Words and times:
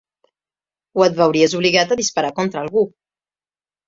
O 1.01 1.03
et 1.07 1.19
veuries 1.19 1.53
obligat 1.59 1.93
a 1.97 1.97
disparar 1.99 2.31
contra 2.39 2.63
algú 2.65 2.83